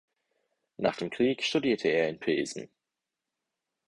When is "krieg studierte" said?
1.11-1.87